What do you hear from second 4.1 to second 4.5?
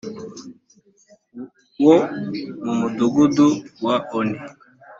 oni